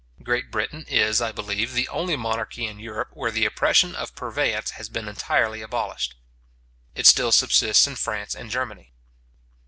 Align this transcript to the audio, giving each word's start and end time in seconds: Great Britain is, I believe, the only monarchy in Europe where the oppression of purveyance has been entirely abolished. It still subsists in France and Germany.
Great 0.23 0.49
Britain 0.49 0.83
is, 0.87 1.21
I 1.21 1.31
believe, 1.31 1.73
the 1.75 1.87
only 1.89 2.15
monarchy 2.15 2.65
in 2.65 2.79
Europe 2.79 3.09
where 3.13 3.29
the 3.29 3.45
oppression 3.45 3.93
of 3.93 4.15
purveyance 4.15 4.71
has 4.71 4.89
been 4.89 5.07
entirely 5.07 5.61
abolished. 5.61 6.15
It 6.95 7.05
still 7.05 7.31
subsists 7.31 7.85
in 7.85 7.95
France 7.97 8.33
and 8.33 8.49
Germany. 8.49 8.93